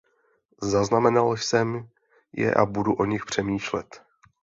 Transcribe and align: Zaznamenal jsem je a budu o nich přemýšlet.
Zaznamenal 0.61 1.37
jsem 1.37 1.89
je 2.33 2.53
a 2.53 2.65
budu 2.65 2.93
o 2.93 3.05
nich 3.05 3.25
přemýšlet. 3.25 4.01